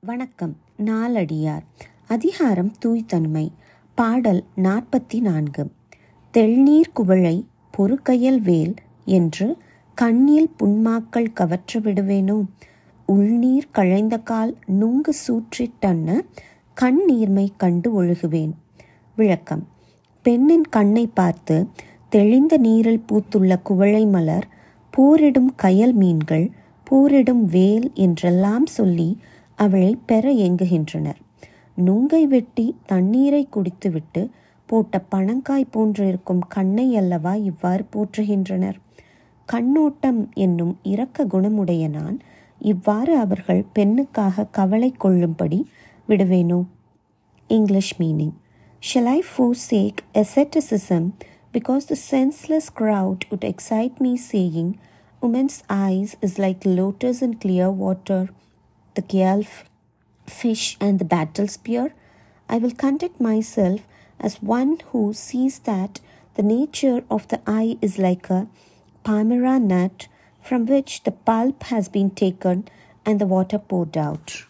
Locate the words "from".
70.42-70.66